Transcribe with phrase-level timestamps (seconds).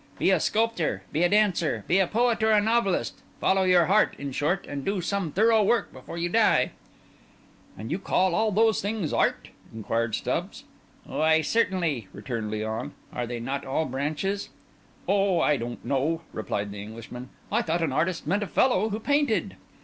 [0.17, 4.15] "Be a sculptor, be a dancer, be a poet or a novelist; follow your heart,
[4.17, 6.71] in short, and do some thorough work before you die."
[7.77, 10.63] "And do you call all these things art?" inquired Stubbs.
[11.05, 12.93] "Why, certainly!" returned Léon.
[13.13, 14.49] "Are they not all branches?"
[15.07, 15.39] "Oh!
[15.39, 17.29] I didn't know," replied the Englishman.
[17.51, 19.55] "I thought an artist meant a fellow who painted."